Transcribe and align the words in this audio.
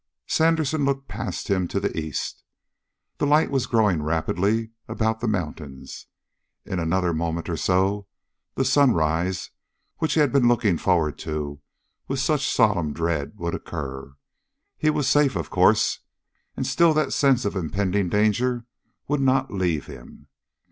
Sandersen 0.25 0.83
looked 0.83 1.07
past 1.07 1.47
him 1.47 1.67
to 1.67 1.79
the 1.79 1.95
east. 1.95 2.43
The 3.19 3.27
light 3.27 3.51
was 3.51 3.67
growing 3.67 4.01
rapidly 4.01 4.71
about 4.87 5.19
the 5.19 5.27
mountains. 5.27 6.07
In 6.65 6.79
another 6.79 7.13
moment 7.13 7.47
or 7.47 7.55
so 7.55 8.07
that 8.55 8.65
sunrise 8.65 9.51
which 9.99 10.13
he 10.15 10.19
had 10.19 10.31
been 10.31 10.47
looking 10.47 10.79
forward 10.79 11.19
to 11.19 11.61
with 12.07 12.17
such 12.19 12.47
solemn 12.49 12.93
dread, 12.93 13.33
would 13.37 13.53
occur. 13.53 14.15
He 14.75 14.89
was 14.89 15.07
safe, 15.07 15.35
of 15.35 15.51
course, 15.51 15.99
and 16.57 16.65
still 16.65 16.95
that 16.95 17.13
sense 17.13 17.45
of 17.45 17.55
impending 17.55 18.09
danger 18.09 18.65
would 19.07 19.21
not 19.21 19.53
leave 19.53 19.85
him. 19.85 20.25